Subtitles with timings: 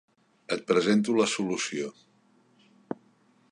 [0.55, 1.93] Et presento la solució.